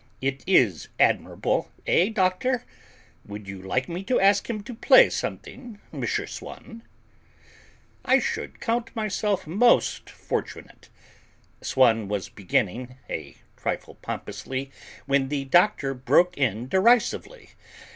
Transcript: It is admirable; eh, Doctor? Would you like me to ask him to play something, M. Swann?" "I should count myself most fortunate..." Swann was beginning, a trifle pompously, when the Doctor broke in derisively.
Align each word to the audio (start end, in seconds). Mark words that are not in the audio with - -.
It 0.19 0.43
is 0.47 0.87
admirable; 0.99 1.69
eh, 1.85 2.09
Doctor? 2.09 2.65
Would 3.23 3.47
you 3.47 3.61
like 3.61 3.87
me 3.87 4.01
to 4.05 4.19
ask 4.19 4.49
him 4.49 4.63
to 4.63 4.73
play 4.73 5.11
something, 5.11 5.79
M. 5.93 6.05
Swann?" 6.07 6.81
"I 8.03 8.17
should 8.17 8.59
count 8.59 8.95
myself 8.95 9.45
most 9.45 10.09
fortunate..." 10.09 10.89
Swann 11.61 12.07
was 12.07 12.29
beginning, 12.29 12.97
a 13.11 13.35
trifle 13.55 13.93
pompously, 13.93 14.71
when 15.05 15.29
the 15.29 15.45
Doctor 15.45 15.93
broke 15.93 16.35
in 16.35 16.67
derisively. 16.67 17.49